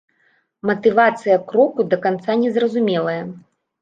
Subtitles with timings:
[0.69, 3.19] Матывацыя кроку да канца незразумелая.